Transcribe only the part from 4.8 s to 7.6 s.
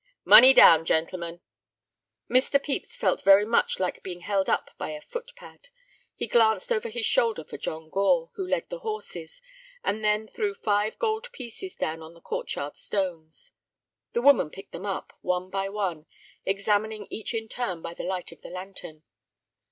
a footpad. He glanced over his shoulder for